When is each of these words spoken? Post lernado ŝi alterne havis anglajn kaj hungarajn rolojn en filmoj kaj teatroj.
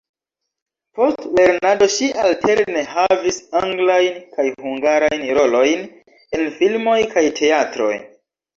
Post 0.99 1.27
lernado 1.39 1.87
ŝi 1.95 2.07
alterne 2.23 2.83
havis 2.95 3.37
anglajn 3.61 4.19
kaj 4.39 4.47
hungarajn 4.65 5.29
rolojn 5.41 5.87
en 6.41 6.45
filmoj 6.59 6.99
kaj 7.17 7.29
teatroj. 7.43 7.95